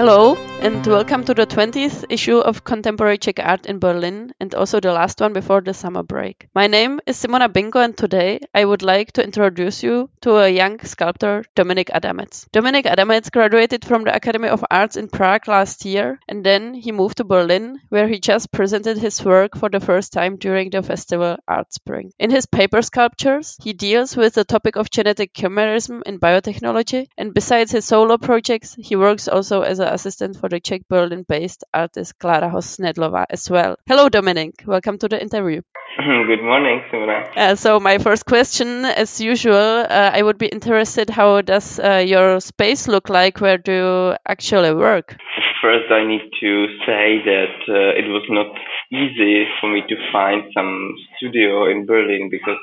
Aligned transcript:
Hello, 0.00 0.34
and 0.62 0.86
welcome 0.86 1.24
to 1.24 1.32
the 1.32 1.46
20th 1.46 2.04
issue 2.10 2.36
of 2.36 2.64
Contemporary 2.64 3.16
Czech 3.16 3.38
Art 3.38 3.64
in 3.64 3.78
Berlin, 3.78 4.34
and 4.38 4.54
also 4.54 4.78
the 4.78 4.92
last 4.92 5.18
one 5.18 5.32
before 5.32 5.62
the 5.62 5.72
summer 5.72 6.02
break. 6.02 6.48
My 6.54 6.66
name 6.66 7.00
is 7.06 7.16
Simona 7.16 7.48
Binko, 7.48 7.82
and 7.82 7.96
today 7.96 8.40
I 8.54 8.66
would 8.66 8.82
like 8.82 9.12
to 9.12 9.24
introduce 9.24 9.82
you 9.82 10.10
to 10.20 10.36
a 10.36 10.50
young 10.50 10.78
sculptor, 10.80 11.44
Dominik 11.56 11.88
Adamec. 11.88 12.46
Dominik 12.52 12.84
Adamec 12.84 13.32
graduated 13.32 13.86
from 13.86 14.04
the 14.04 14.14
Academy 14.14 14.48
of 14.48 14.62
Arts 14.70 14.96
in 14.96 15.08
Prague 15.08 15.48
last 15.48 15.86
year, 15.86 16.20
and 16.28 16.44
then 16.44 16.74
he 16.74 16.92
moved 16.92 17.16
to 17.16 17.24
Berlin, 17.24 17.80
where 17.88 18.06
he 18.06 18.20
just 18.20 18.52
presented 18.52 18.98
his 18.98 19.24
work 19.24 19.56
for 19.56 19.70
the 19.70 19.80
first 19.80 20.12
time 20.12 20.36
during 20.36 20.68
the 20.68 20.82
festival 20.82 21.38
Art 21.48 21.72
Spring. 21.72 22.12
In 22.18 22.30
his 22.30 22.44
paper 22.44 22.82
sculptures, 22.82 23.56
he 23.62 23.72
deals 23.72 24.14
with 24.14 24.34
the 24.34 24.44
topic 24.44 24.76
of 24.76 24.90
genetic 24.90 25.32
chimerism 25.32 26.02
in 26.04 26.20
biotechnology, 26.20 27.06
and 27.16 27.32
besides 27.32 27.72
his 27.72 27.86
solo 27.86 28.18
projects, 28.18 28.76
he 28.78 28.94
works 28.94 29.26
also 29.26 29.62
as 29.62 29.78
an 29.78 29.88
assistant 29.88 30.36
for 30.36 30.49
the 30.50 30.60
Czech 30.60 30.82
Berlin 30.88 31.24
based 31.28 31.64
artist 31.72 32.18
Klára 32.18 32.50
Hosnedlová 32.50 33.24
as 33.30 33.48
well. 33.48 33.76
Hello, 33.86 34.08
Dominik. 34.08 34.66
Welcome 34.66 34.98
to 34.98 35.08
the 35.08 35.22
interview. 35.22 35.62
Good 36.30 36.42
morning, 36.42 36.82
Simona. 36.90 37.36
Uh, 37.36 37.54
so, 37.56 37.80
my 37.80 37.98
first 37.98 38.26
question, 38.26 38.84
as 38.84 39.20
usual, 39.20 39.86
uh, 39.88 40.10
I 40.12 40.22
would 40.22 40.38
be 40.38 40.46
interested 40.46 41.10
how 41.10 41.40
does 41.40 41.78
uh, 41.78 42.04
your 42.06 42.40
space 42.40 42.88
look 42.88 43.08
like? 43.08 43.40
Where 43.40 43.58
do 43.58 43.72
you 43.72 44.16
actually 44.26 44.74
work? 44.74 45.16
First, 45.62 45.90
I 45.90 46.06
need 46.06 46.30
to 46.40 46.66
say 46.86 47.22
that 47.24 47.56
uh, 47.68 48.00
it 48.00 48.08
was 48.08 48.24
not 48.30 48.54
easy 48.92 49.44
for 49.60 49.72
me 49.72 49.82
to 49.88 49.96
find 50.12 50.44
some 50.54 50.94
studio 51.16 51.70
in 51.70 51.86
Berlin 51.86 52.28
because 52.30 52.58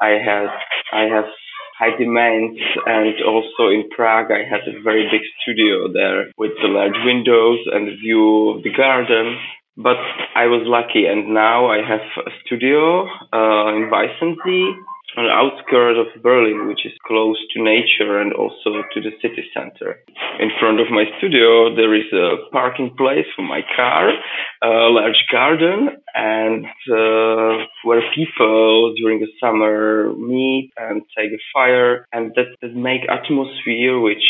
I 0.00 0.10
had 0.10 0.48
I 0.92 1.02
have 1.14 1.24
high 1.78 1.96
demands 1.96 2.58
and 2.86 3.14
also 3.24 3.70
in 3.70 3.88
Prague 3.94 4.32
I 4.32 4.42
had 4.48 4.66
a 4.66 4.82
very 4.82 5.08
big 5.10 5.22
studio 5.40 5.92
there 5.92 6.32
with 6.36 6.52
the 6.60 6.68
large 6.68 6.98
windows 7.04 7.60
and 7.72 7.86
the 7.86 7.96
view 7.96 8.50
of 8.50 8.62
the 8.62 8.72
garden. 8.72 9.38
But 9.76 10.02
I 10.34 10.46
was 10.46 10.66
lucky 10.66 11.06
and 11.06 11.32
now 11.32 11.70
I 11.70 11.78
have 11.86 12.02
a 12.26 12.30
studio 12.44 13.06
uh, 13.32 13.76
in 13.78 13.90
Weissensee 13.94 14.74
on 15.18 15.26
the 15.26 15.34
outskirts 15.34 15.98
of 15.98 16.22
Berlin, 16.22 16.68
which 16.68 16.86
is 16.86 16.92
close 17.04 17.38
to 17.52 17.62
nature 17.62 18.20
and 18.20 18.32
also 18.32 18.86
to 18.94 19.00
the 19.02 19.10
city 19.20 19.42
center. 19.52 19.98
In 20.38 20.50
front 20.60 20.78
of 20.78 20.86
my 20.90 21.04
studio, 21.18 21.74
there 21.74 21.94
is 21.94 22.06
a 22.12 22.48
parking 22.52 22.94
place 22.96 23.26
for 23.34 23.42
my 23.42 23.62
car, 23.74 24.10
a 24.62 24.88
large 24.94 25.24
garden, 25.30 25.88
and 26.14 26.64
uh, 26.86 27.66
where 27.82 28.02
people 28.14 28.94
during 28.94 29.18
the 29.18 29.26
summer 29.40 30.12
meet 30.16 30.70
and 30.78 31.02
take 31.16 31.32
a 31.32 31.42
fire, 31.52 32.06
and 32.12 32.32
that, 32.36 32.54
that 32.62 32.74
make 32.74 33.02
atmosphere 33.10 33.98
which 33.98 34.22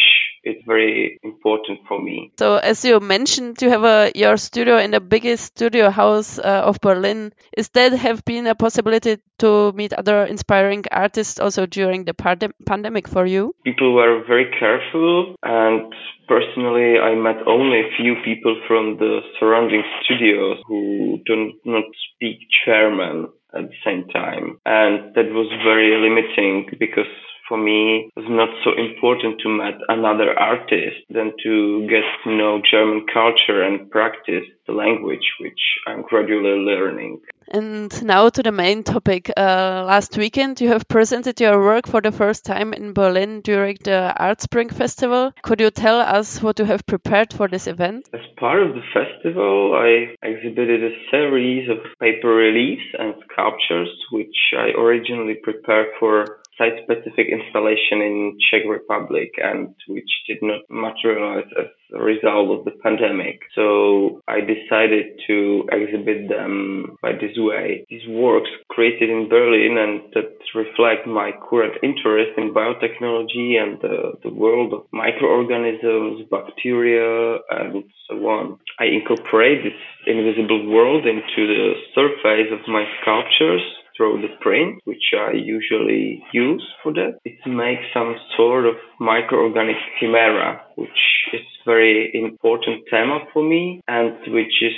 is 0.44 0.56
very 0.66 1.18
important 1.22 1.80
for 1.88 2.00
me. 2.00 2.32
So, 2.38 2.56
as 2.56 2.84
you 2.84 3.00
mentioned, 3.00 3.60
you 3.62 3.70
have 3.70 3.84
a 3.84 4.12
your 4.14 4.36
studio 4.36 4.78
in 4.78 4.90
the 4.90 5.00
biggest 5.00 5.44
studio 5.44 5.90
house 5.90 6.38
uh, 6.38 6.62
of 6.64 6.80
Berlin. 6.80 7.32
Is 7.56 7.68
that 7.70 7.92
have 7.92 8.24
been 8.24 8.46
a 8.46 8.54
possibility 8.54 9.18
to 9.38 9.72
meet 9.72 9.92
other 9.92 10.24
inspiring 10.24 10.84
artists 10.90 11.38
also 11.40 11.66
during 11.66 12.04
the 12.04 12.14
pandem 12.14 12.52
pandemic 12.66 13.08
for 13.08 13.26
you? 13.26 13.54
People 13.64 13.94
were 13.94 14.24
very 14.26 14.50
careful, 14.58 15.34
and 15.42 15.92
personally, 16.26 16.98
I 16.98 17.14
met 17.14 17.46
only 17.46 17.80
a 17.80 17.90
few 17.96 18.16
people 18.24 18.60
from 18.66 18.98
the 18.98 19.20
surrounding 19.38 19.82
studios 20.02 20.58
who 20.66 21.20
do 21.26 21.52
not 21.64 21.84
speak 22.14 22.38
German 22.66 23.28
at 23.54 23.62
the 23.70 23.76
same 23.84 24.06
time, 24.08 24.58
and 24.66 25.14
that 25.14 25.32
was 25.32 25.48
very 25.64 25.96
limiting 25.96 26.68
because 26.78 27.08
for 27.48 27.58
me 27.58 28.10
it 28.14 28.20
was 28.20 28.28
not 28.28 28.50
so 28.64 28.70
important 28.76 29.40
to 29.40 29.48
meet 29.48 29.78
another 29.88 30.38
artist 30.38 30.96
than 31.10 31.32
to 31.42 31.86
get 31.88 32.04
to 32.24 32.30
know 32.30 32.60
German 32.70 33.06
culture 33.12 33.62
and 33.62 33.90
practice 33.90 34.44
the 34.66 34.72
language 34.72 35.26
which 35.40 35.60
I'm 35.86 36.02
gradually 36.02 36.60
learning. 36.60 37.20
And 37.50 37.90
now 38.04 38.28
to 38.28 38.42
the 38.42 38.52
main 38.52 38.82
topic. 38.82 39.30
Uh, 39.34 39.82
last 39.86 40.18
weekend, 40.18 40.60
you 40.60 40.68
have 40.68 40.86
presented 40.86 41.40
your 41.40 41.58
work 41.58 41.86
for 41.86 42.02
the 42.02 42.12
first 42.12 42.44
time 42.44 42.74
in 42.74 42.92
Berlin 42.92 43.40
during 43.40 43.78
the 43.82 44.14
Art 44.16 44.42
Spring 44.42 44.68
Festival. 44.68 45.32
Could 45.42 45.60
you 45.60 45.70
tell 45.70 45.98
us 45.98 46.42
what 46.42 46.58
you 46.58 46.66
have 46.66 46.84
prepared 46.86 47.32
for 47.32 47.48
this 47.48 47.66
event? 47.66 48.06
As 48.12 48.20
part 48.36 48.62
of 48.62 48.74
the 48.74 48.82
festival, 48.92 49.72
I 49.74 50.14
exhibited 50.22 50.84
a 50.84 50.96
series 51.10 51.70
of 51.70 51.78
paper 52.00 52.28
reliefs 52.28 52.84
and 52.98 53.14
sculptures, 53.32 53.88
which 54.12 54.36
I 54.52 54.78
originally 54.78 55.36
prepared 55.42 55.88
for 55.98 56.40
site-specific 56.58 57.26
installation 57.30 58.02
in 58.02 58.36
Czech 58.50 58.62
Republic 58.68 59.30
and 59.42 59.74
which 59.86 60.10
did 60.26 60.38
not 60.42 60.62
materialize 60.68 61.48
as 61.58 61.70
a 61.94 62.02
result 62.02 62.58
of 62.58 62.64
the 62.64 62.72
pandemic. 62.82 63.40
So 63.54 64.20
I 64.28 64.40
decided 64.40 65.20
to 65.26 65.64
exhibit 65.72 66.28
them 66.28 66.98
by 67.00 67.12
this 67.12 67.36
way. 67.36 67.86
These 67.88 68.06
works 68.08 68.50
created 68.68 69.08
in 69.08 69.28
Berlin 69.28 69.78
and 69.78 70.02
that 70.14 70.36
reflect 70.54 71.06
my 71.06 71.30
current 71.48 71.74
interest 71.82 72.32
in 72.36 72.52
biotechnology 72.52 73.56
and 73.56 73.80
the, 73.80 74.18
the 74.22 74.34
world 74.34 74.72
of 74.74 74.82
microorganisms, 74.92 76.26
bacteria, 76.30 77.38
and 77.50 77.84
so 78.08 78.16
on. 78.26 78.58
I 78.80 78.86
incorporate 78.86 79.64
this 79.64 79.80
invisible 80.06 80.68
world 80.68 81.06
into 81.06 81.46
the 81.46 81.72
surface 81.94 82.50
of 82.52 82.60
my 82.68 82.84
sculptures 83.00 83.62
through 83.98 84.22
the 84.22 84.32
print, 84.40 84.80
which 84.84 85.12
I 85.12 85.32
usually 85.32 86.22
use 86.32 86.64
for 86.82 86.94
that. 86.94 87.18
It 87.24 87.38
makes 87.46 87.82
some 87.92 88.14
sort 88.36 88.64
of 88.64 88.76
microorganic 89.00 89.76
chimera, 89.98 90.62
which 90.76 90.88
is 91.34 91.42
very 91.66 92.10
important 92.14 92.84
theme 92.90 93.18
for 93.32 93.42
me 93.42 93.82
and 93.88 94.12
which 94.28 94.62
is 94.62 94.72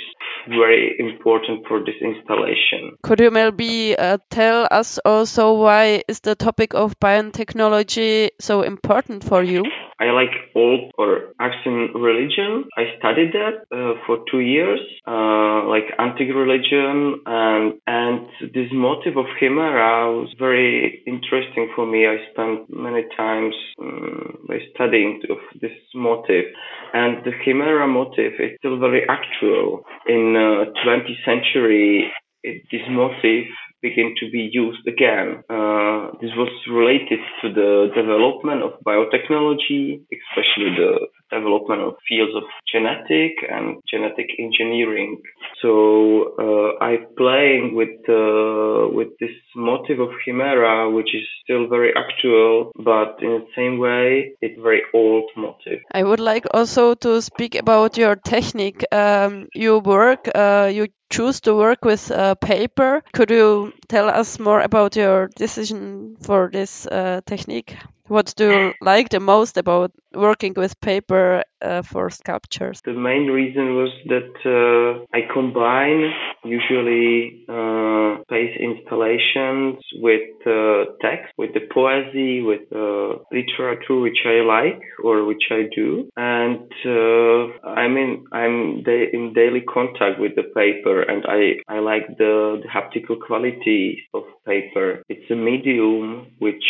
very 0.49 0.95
important 0.99 1.65
for 1.67 1.79
this 1.79 1.95
installation. 2.01 2.97
Could 3.03 3.19
you 3.19 3.31
maybe 3.31 3.95
uh, 3.97 4.17
tell 4.29 4.67
us 4.71 4.99
also 5.05 5.53
why 5.53 6.03
is 6.07 6.21
the 6.21 6.35
topic 6.35 6.73
of 6.73 6.99
biotechnology 6.99 8.29
so 8.39 8.63
important 8.63 9.23
for 9.23 9.43
you? 9.43 9.63
I 10.01 10.09
like 10.09 10.33
old 10.55 10.91
or 10.97 11.33
ancient 11.39 11.93
religion. 11.93 12.65
I 12.75 12.83
studied 12.97 13.33
that 13.37 13.55
uh, 13.69 14.01
for 14.07 14.25
two 14.31 14.39
years, 14.39 14.79
uh, 15.07 15.67
like 15.69 15.85
antique 15.99 16.33
religion, 16.33 17.21
and 17.25 17.73
and 17.85 18.25
this 18.53 18.69
motive 18.73 19.15
of 19.17 19.25
chimera 19.39 20.11
was 20.11 20.33
very 20.39 21.03
interesting 21.05 21.69
for 21.75 21.85
me. 21.85 22.07
I 22.07 22.17
spent 22.31 22.65
many 22.73 23.03
times 23.15 23.53
um, 23.79 24.47
studying 24.73 25.21
of 25.29 25.37
this 25.61 25.77
motive, 25.93 26.45
and 26.93 27.23
the 27.23 27.33
chimera 27.45 27.87
motive 27.87 28.33
is 28.39 28.57
still 28.57 28.79
very 28.79 29.03
actual 29.07 29.83
in 30.07 30.35
uh, 30.35 30.71
20th 30.83 31.21
century. 31.23 32.11
It, 32.43 32.63
this 32.71 32.81
motif 32.89 33.45
begin 33.81 34.15
to 34.19 34.29
be 34.31 34.49
used 34.51 34.87
again. 34.87 35.43
Uh, 35.49 35.90
this 36.19 36.31
was 36.35 36.49
related 36.69 37.19
to 37.41 37.53
the 37.53 37.91
development 37.95 38.63
of 38.63 38.73
biotechnology, 38.85 40.01
especially 40.11 40.75
the 40.75 41.07
development 41.31 41.81
of 41.81 41.93
fields 42.07 42.33
of 42.35 42.43
genetic 42.71 43.33
and 43.49 43.77
genetic 43.89 44.29
engineering. 44.39 45.21
So 45.61 46.35
uh, 46.39 46.83
I'm 46.83 47.05
playing 47.17 47.75
with 47.75 47.97
uh, 48.09 48.89
with 48.97 49.09
this 49.19 49.35
motive 49.55 49.99
of 49.99 50.09
chimera, 50.23 50.89
which 50.89 51.13
is 51.13 51.25
still 51.43 51.67
very 51.67 51.91
actual, 51.95 52.71
but 52.75 53.17
in 53.21 53.31
the 53.41 53.45
same 53.55 53.79
way, 53.79 54.33
it's 54.41 54.59
very 54.61 54.81
old 54.93 55.29
motive. 55.35 55.79
I 55.91 56.03
would 56.03 56.19
like 56.19 56.45
also 56.53 56.95
to 56.95 57.21
speak 57.21 57.55
about 57.55 57.97
your 57.97 58.15
technique. 58.15 58.83
Um, 58.91 59.47
you 59.53 59.79
work, 59.79 60.29
uh, 60.33 60.69
you 60.73 60.87
choose 61.11 61.41
to 61.41 61.53
work 61.53 61.83
with 61.85 62.09
uh, 62.09 62.35
paper. 62.35 63.03
Could 63.13 63.29
you 63.29 63.73
tell 63.87 64.07
us 64.09 64.39
more 64.39 64.61
about 64.61 64.95
your 64.95 65.29
decision 65.35 66.15
for 66.21 66.49
this 66.51 66.87
uh, 66.87 67.21
technique? 67.25 67.75
What 68.11 68.33
do 68.35 68.51
you 68.51 68.73
like 68.81 69.07
the 69.07 69.21
most 69.21 69.55
about 69.55 69.91
working 70.13 70.53
with 70.57 70.77
paper 70.81 71.43
uh, 71.61 71.81
for 71.81 72.09
sculptures? 72.09 72.81
The 72.83 72.91
main 72.91 73.27
reason 73.27 73.75
was 73.75 73.91
that 74.07 74.33
uh, 74.43 75.05
I 75.17 75.21
combine 75.31 76.11
usually 76.43 77.45
uh, 77.47 78.21
space 78.23 78.57
installations 78.59 79.79
with 79.93 80.27
uh, 80.45 80.91
text, 80.99 81.31
with 81.37 81.53
the 81.53 81.61
poesy, 81.73 82.43
with 82.45 82.67
uh, 82.75 83.23
literature 83.31 84.01
which 84.01 84.21
I 84.25 84.43
like 84.43 84.81
or 85.01 85.23
which 85.23 85.45
I 85.49 85.69
do, 85.73 86.09
and 86.17 86.67
uh, 86.85 87.69
I 87.69 87.87
mean 87.87 88.25
I'm 88.33 88.83
da 88.83 89.07
in 89.13 89.31
daily 89.33 89.61
contact 89.61 90.19
with 90.19 90.35
the 90.35 90.47
paper, 90.61 91.01
and 91.03 91.23
I 91.37 91.41
I 91.75 91.79
like 91.79 92.07
the, 92.17 92.59
the 92.61 92.67
haptical 92.67 93.17
quality 93.25 94.03
of 94.13 94.23
paper. 94.45 95.03
It's 95.07 95.31
a 95.31 95.35
medium 95.35 96.27
which 96.39 96.67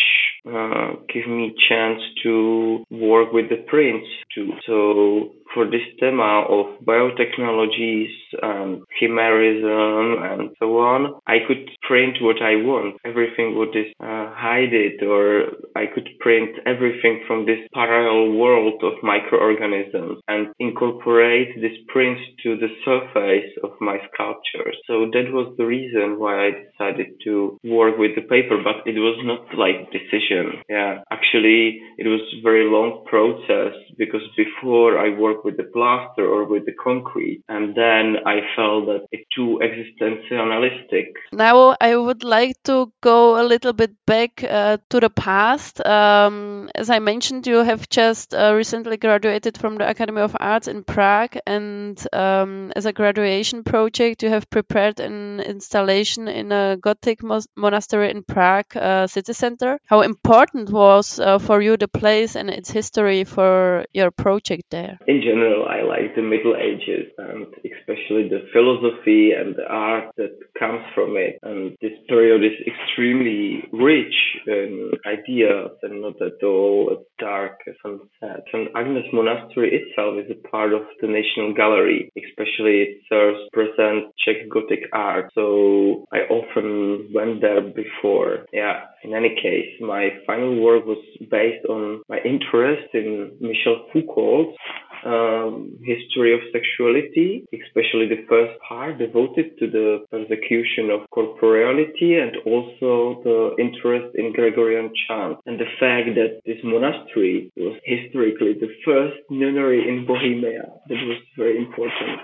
uh, 0.48 0.94
gives 1.14 1.28
me 1.28 1.54
chance 1.70 2.02
to 2.24 2.84
work 2.90 3.32
with 3.32 3.50
the 3.50 3.64
prints 3.68 4.08
too. 4.34 4.52
So 4.66 5.36
for 5.54 5.66
this 5.66 5.86
thema 6.00 6.46
of 6.48 6.66
biotechnologies 6.86 8.14
and 8.42 8.84
chimerism 9.00 10.32
and 10.32 10.50
so 10.60 10.78
on, 10.80 11.20
I 11.28 11.38
could 11.48 11.70
print 11.88 12.18
what 12.22 12.42
I 12.42 12.56
want. 12.56 12.98
Everything 13.06 13.58
would 13.58 13.76
is, 13.76 13.92
uh, 14.00 14.32
hide 14.34 14.74
it 14.74 15.04
or 15.04 15.52
I 15.76 15.86
could 15.94 16.10
print 16.20 16.52
everything 16.66 17.24
from 17.28 17.46
this 17.46 17.60
parallel 17.74 18.38
world 18.38 18.82
of 18.84 18.94
microorganisms 19.04 20.20
and 20.28 20.48
incorporate 20.60 21.56
these 21.60 21.80
prints 21.88 22.22
to 22.44 22.58
the 22.58 22.72
surface 22.86 23.52
of 23.64 23.72
my 23.80 23.98
sculpture. 24.14 24.72
So 24.88 25.10
that 25.14 25.32
was 25.32 25.54
the 25.58 25.66
reason 25.66 26.20
why 26.20 26.48
I 26.48 26.52
decided 26.52 27.08
to 27.26 27.58
work 27.64 27.98
with 27.98 28.16
the 28.16 28.22
paper, 28.22 28.58
but 28.64 28.88
it 28.88 29.00
was 29.00 29.20
not 29.24 29.58
like 29.58 29.92
decision. 29.92 30.62
Yeah, 30.70 31.04
actually 31.12 31.82
it 31.98 32.08
was 32.08 32.22
very 32.44 32.66
long 32.70 33.04
process 33.06 33.74
because 33.98 34.22
before 34.38 34.98
I 34.98 35.10
worked 35.18 35.41
with 35.44 35.58
the 35.58 35.64
plaster 35.64 36.26
or 36.26 36.46
with 36.46 36.66
the 36.66 36.74
concrete 36.74 37.44
and 37.50 37.76
then 37.76 38.18
I 38.26 38.42
felt 38.56 38.86
that 38.88 39.06
it's 39.12 39.28
too 39.36 39.60
existentialistic. 39.62 41.14
Now 41.34 41.76
I 41.80 41.96
would 41.96 42.24
like 42.24 42.56
to 42.64 42.92
go 43.02 43.42
a 43.42 43.46
little 43.46 43.74
bit 43.74 43.92
back 44.06 44.44
uh, 44.44 44.78
to 44.90 45.00
the 45.00 45.10
past. 45.10 45.86
Um, 45.86 46.70
as 46.76 46.90
I 46.90 47.00
mentioned, 47.00 47.48
you 47.48 47.58
have 47.58 47.90
just 47.90 48.34
uh, 48.34 48.54
recently 48.56 48.98
graduated 48.98 49.58
from 49.58 49.78
the 49.78 49.90
Academy 49.90 50.22
of 50.22 50.36
Arts 50.40 50.68
in 50.68 50.84
Prague 50.84 51.38
and 51.46 52.02
um, 52.14 52.72
as 52.76 52.86
a 52.86 52.94
graduation 52.94 53.64
project 53.64 54.24
you 54.24 54.30
have 54.30 54.50
prepared 54.50 55.00
an 55.00 55.40
installation 55.40 56.28
in 56.28 56.52
a 56.52 56.78
Gothic 56.78 57.20
monastery 57.56 58.12
in 58.12 58.24
Prague 58.24 58.76
uh, 58.76 59.08
city 59.08 59.34
center. 59.34 59.80
How 59.86 60.02
important 60.02 60.70
was 60.70 61.20
uh, 61.20 61.40
for 61.40 61.62
you 61.62 61.78
the 61.78 61.88
place 61.88 62.36
and 62.36 62.50
its 62.50 62.70
history 62.70 63.24
for 63.24 63.86
your 63.94 64.12
project 64.12 64.64
there? 64.70 65.00
In 65.08 65.22
general, 65.32 65.66
I 65.68 65.82
like 65.84 66.16
the 66.16 66.22
Middle 66.22 66.56
Ages 66.56 67.12
and 67.18 67.48
especially 67.64 68.28
the 68.28 68.44
philosophy 68.52 69.32
and 69.32 69.56
the 69.56 69.68
art 69.68 70.12
that 70.18 70.38
comes 70.60 70.82
from 70.94 71.16
it. 71.16 71.40
And 71.44 71.78
this 71.82 71.96
period 72.08 72.44
is 72.44 72.58
extremely 72.68 73.64
rich 73.72 74.14
in 74.48 74.92
ideas 75.06 75.72
and 75.84 76.02
not 76.02 76.22
at 76.22 76.44
all 76.44 76.90
as 76.92 77.06
dark 77.20 77.60
as 77.68 77.76
sunset. 77.82 78.44
And 78.54 78.70
Agnes 78.76 79.06
Monastery 79.14 79.70
itself 79.80 80.16
is 80.24 80.32
a 80.32 80.48
part 80.48 80.74
of 80.74 80.82
the 81.02 81.08
National 81.08 81.54
Gallery, 81.54 82.12
especially 82.18 82.76
it 82.86 83.02
serves 83.08 83.40
present 83.54 84.14
Czech 84.24 84.50
Gothic 84.50 84.84
art. 84.94 85.32
So 85.34 86.06
I 86.12 86.20
often 86.30 87.10
went 87.14 87.42
there 87.42 87.62
before. 87.62 88.46
Yeah, 88.52 88.82
in 89.04 89.14
any 89.14 89.36
case, 89.42 89.70
my 89.80 90.10
final 90.28 90.62
work 90.62 90.86
was 90.86 91.04
based 91.30 91.66
on 91.70 92.02
my 92.10 92.20
interest 92.26 92.94
in 92.94 93.32
Michel 93.40 93.86
Foucault's 93.94 94.58
um, 95.06 95.78
history 95.84 96.34
of 96.34 96.42
sexuality, 96.52 97.46
especially 97.54 98.08
the 98.08 98.26
first 98.30 98.60
part 98.68 98.98
devoted 98.98 99.58
to 99.60 99.70
the 99.70 100.06
persecution 100.12 100.90
of 100.90 101.10
corporeality 101.10 102.22
and 102.22 102.38
also 102.46 103.22
the 103.24 103.56
interest 103.60 104.16
in 104.16 104.34
Gregorian 104.34 104.92
chant 105.08 105.38
and 105.46 105.60
the 105.60 105.72
fact 105.80 106.16
that 106.16 106.42
this 106.46 106.58
monastery 106.64 107.52
was 107.56 107.78
historically 107.86 108.54
the 108.54 108.72
first 108.86 109.18
nunnery 109.30 109.88
in 109.88 110.06
Bohemia. 110.06 110.66
That 110.88 111.02
was 111.08 111.22
very 111.38 111.58
important. 111.58 112.20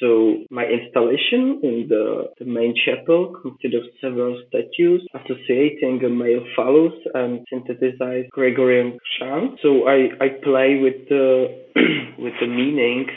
So 0.00 0.44
my 0.50 0.64
installation 0.64 1.60
in 1.62 1.86
the, 1.88 2.32
the 2.38 2.46
main 2.46 2.74
chapel 2.74 3.34
consisted 3.42 3.74
of 3.74 3.82
several 4.00 4.42
statues 4.48 5.06
associating 5.14 6.02
a 6.04 6.08
male 6.08 6.44
phallus 6.56 6.94
and 7.12 7.40
synthesized 7.50 8.30
Gregorian 8.30 8.98
chant. 9.18 9.58
So 9.62 9.86
I, 9.86 10.08
I 10.18 10.28
play 10.42 10.80
with 10.80 11.08
the 11.08 11.48
with 12.18 12.32
the 12.40 12.46
meanings 12.46 13.10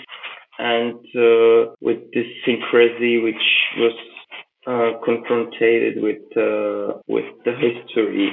and 0.60 1.00
uh, 1.16 1.74
with 1.82 2.00
this 2.14 2.28
syncrecy 2.46 3.24
which 3.24 3.46
was 3.78 3.98
uh, 4.68 5.00
confronted 5.04 6.02
with 6.04 6.22
uh, 6.38 7.00
with 7.08 7.26
the 7.46 7.54
history 7.54 8.30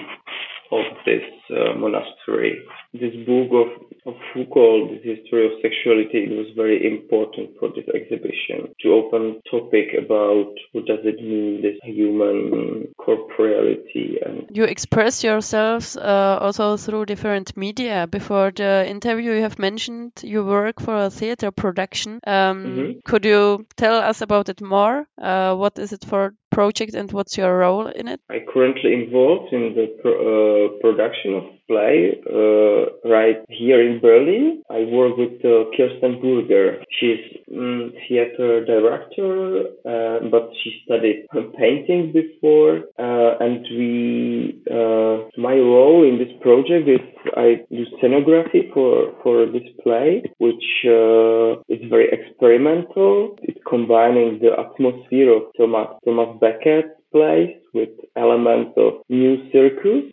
of 0.72 0.84
this 1.06 1.22
uh, 1.50 1.78
monastery. 1.78 2.62
This 2.92 3.14
book 3.26 3.50
of, 3.52 4.14
of 4.14 4.20
Foucault, 4.32 4.88
The 4.88 5.14
History 5.14 5.46
of 5.46 5.52
Sexuality, 5.62 6.24
it 6.24 6.30
was 6.30 6.48
very 6.56 6.86
important 6.86 7.50
for 7.58 7.68
this 7.68 7.86
exhibition 7.94 8.74
to 8.80 8.88
open 8.92 9.40
topic 9.50 9.94
about 9.96 10.52
what 10.72 10.86
does 10.86 11.00
it 11.04 11.20
mean, 11.22 11.62
this 11.62 11.78
human 11.84 12.88
corporeality. 12.98 14.16
And 14.24 14.48
you 14.52 14.64
express 14.64 15.22
yourselves 15.22 15.96
uh, 15.96 16.38
also 16.40 16.76
through 16.76 17.06
different 17.06 17.56
media. 17.56 18.06
Before 18.06 18.50
the 18.50 18.84
interview, 18.88 19.32
you 19.32 19.42
have 19.42 19.58
mentioned 19.58 20.12
you 20.22 20.44
work 20.44 20.80
for 20.80 20.96
a 20.96 21.10
theater 21.10 21.50
production. 21.50 22.20
Um, 22.26 22.64
mm-hmm. 22.64 22.98
Could 23.04 23.24
you 23.24 23.66
tell 23.76 23.96
us 23.96 24.20
about 24.20 24.48
it 24.48 24.60
more? 24.60 25.06
Uh, 25.20 25.54
what 25.54 25.78
is 25.78 25.92
it 25.92 26.04
for 26.04 26.34
project 26.50 26.94
and 26.94 27.10
what's 27.12 27.38
your 27.38 27.56
role 27.58 27.86
in 27.86 28.08
it? 28.08 28.20
I 28.28 28.38
currently 28.52 28.92
involved 28.92 29.52
in 29.52 29.74
the 29.74 29.86
pro- 30.02 30.20
uh, 30.20 30.68
production 30.80 31.34
of 31.40 31.60
play 31.70 32.18
uh, 32.26 33.08
right 33.08 33.40
here 33.48 33.80
in 33.80 34.00
Berlin. 34.00 34.62
I 34.70 34.80
work 34.98 35.16
with 35.16 35.38
uh, 35.44 35.70
Kirsten 35.76 36.20
Burger. 36.20 36.82
She's 36.98 37.22
um, 37.56 37.92
theater 38.08 38.64
director, 38.64 39.70
uh, 39.86 40.18
but 40.34 40.50
she 40.60 40.70
studied 40.84 41.26
painting 41.58 42.12
before. 42.12 42.74
Uh, 42.98 43.38
and 43.44 43.62
we, 43.78 44.60
uh, 44.70 45.28
my 45.38 45.54
role 45.54 46.02
in 46.08 46.18
this 46.18 46.34
project 46.40 46.88
is 46.88 47.04
I 47.36 47.62
do 47.70 47.84
scenography 48.02 48.72
for 48.72 49.12
for 49.22 49.46
this 49.46 49.68
play, 49.82 50.22
which 50.38 50.66
uh, 50.86 51.60
is 51.68 51.80
very 51.88 52.08
experimental. 52.18 53.36
It's 53.42 53.60
combining 53.68 54.40
the 54.40 54.52
atmosphere 54.58 55.30
of 55.36 55.42
Thomas 55.56 55.88
Thomas 56.04 56.36
Becket 56.40 56.99
place 57.12 57.56
with 57.72 57.90
elements 58.16 58.72
of 58.76 58.94
new 59.08 59.36
circus. 59.52 60.10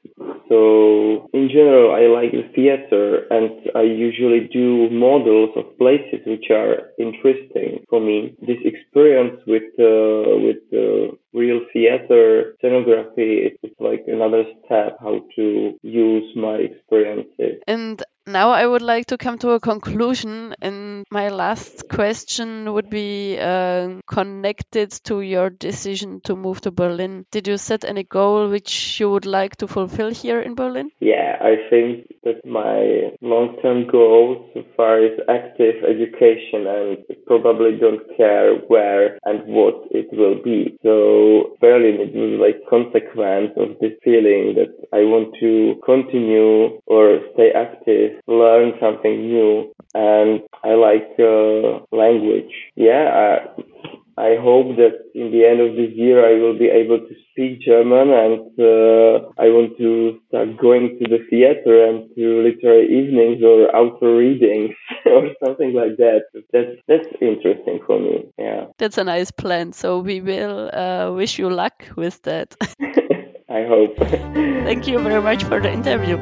So 0.50 1.30
in 1.34 1.50
general, 1.50 1.94
I 1.94 2.08
like 2.08 2.32
the 2.32 2.48
theater 2.56 3.28
and 3.30 3.52
I 3.76 3.82
usually 3.82 4.48
do 4.52 4.90
models 4.90 5.52
of 5.56 5.78
places 5.78 6.22
which 6.26 6.50
are 6.52 6.92
interesting 7.00 7.84
for 7.90 8.00
me. 8.00 8.36
This 8.42 8.58
experience 8.64 9.40
with, 9.46 9.70
uh, 9.80 10.38
with 10.46 10.64
uh, 10.74 11.16
real 11.34 11.62
theater 11.74 12.56
scenography 12.64 13.52
is 13.64 13.72
like 13.80 14.04
another 14.08 14.44
step 14.66 14.98
how 15.00 15.22
to 15.36 15.80
use 15.82 16.36
my 16.36 16.56
experiences. 16.56 17.62
And 17.68 18.04
now 18.28 18.52
I 18.52 18.66
would 18.66 18.82
like 18.82 19.08
to 19.08 19.18
come 19.18 19.38
to 19.40 19.52
a 19.52 19.60
conclusion, 19.60 20.54
and 20.62 21.06
my 21.10 21.30
last 21.30 21.88
question 21.90 22.74
would 22.74 22.90
be 22.90 23.38
uh, 23.40 24.02
connected 24.06 24.92
to 25.06 25.22
your 25.22 25.50
decision 25.50 26.22
to 26.26 26.36
move 26.36 26.62
to 26.62 26.72
Berlin. 26.72 27.26
Did 27.32 27.48
you 27.48 27.58
set 27.58 27.86
any 27.86 28.04
goal 28.04 28.50
which 28.50 29.00
you 29.00 29.10
would 29.10 29.26
like 29.26 29.56
to 29.58 29.68
fulfill 29.68 30.12
here 30.12 30.42
in 30.42 30.56
Berlin? 30.56 30.92
Yeah, 31.00 31.38
I 31.42 31.56
think 31.70 32.08
that 32.24 32.46
my 32.46 33.16
long-term 33.22 33.88
goal 33.90 34.50
so 34.54 34.64
far 34.76 35.02
is 35.02 35.20
active 35.30 35.84
education, 35.84 36.68
and 36.68 36.98
probably 37.26 37.78
don't 37.80 38.04
care 38.18 38.56
where 38.68 39.18
and 39.24 39.48
what 39.48 39.76
it 39.92 40.08
will 40.12 40.42
be. 40.44 40.78
So 40.84 41.56
Berlin, 41.62 42.00
it 42.02 42.14
was 42.14 42.40
like 42.40 42.70
consequence 42.70 43.52
of 43.58 43.80
this 43.80 43.94
feeling 44.04 44.56
that 44.56 44.74
I 44.92 45.08
want 45.08 45.36
to 45.40 45.80
continue 45.86 46.82
or 46.86 47.20
stay 47.34 47.52
active 47.56 48.17
learn 48.28 48.74
something 48.80 49.28
new 49.28 49.74
and 49.94 50.42
I 50.64 50.74
like 50.76 51.10
uh, 51.20 51.86
language. 51.96 52.52
Yeah, 52.76 53.06
I, 53.14 53.62
I 54.18 54.36
hope 54.42 54.76
that 54.78 54.98
in 55.14 55.32
the 55.32 55.46
end 55.46 55.62
of 55.62 55.76
this 55.76 55.94
year 55.96 56.26
I 56.26 56.42
will 56.42 56.58
be 56.58 56.68
able 56.70 57.00
to 57.00 57.14
speak 57.30 57.62
German 57.62 58.10
and 58.10 58.50
uh, 58.60 59.30
I 59.38 59.50
want 59.54 59.78
to 59.78 60.20
start 60.28 60.58
going 60.58 60.98
to 61.00 61.06
the 61.08 61.24
theater 61.30 61.86
and 61.86 62.10
to 62.16 62.42
literary 62.42 62.88
evenings 62.88 63.44
or 63.44 63.74
outdoor 63.76 64.18
readings 64.18 64.76
or 65.06 65.30
something 65.46 65.74
like 65.74 65.98
that. 65.98 66.24
That's 66.52 66.82
that's 66.88 67.08
interesting 67.22 67.80
for 67.86 68.00
me. 68.00 68.26
Yeah. 68.40 68.66
That's 68.80 68.98
a 68.98 69.04
nice 69.04 69.30
plan. 69.30 69.72
So 69.74 70.00
we 70.00 70.22
will 70.22 70.72
uh, 70.74 71.12
wish 71.12 71.38
you 71.38 71.50
luck 71.52 71.86
with 71.96 72.22
that. 72.24 72.56
I 73.50 73.66
hope. 73.66 73.98
Thank 74.00 74.88
you 74.88 75.00
very 75.00 75.22
much 75.22 75.44
for 75.44 75.62
the 75.62 75.72
interview. 75.72 76.18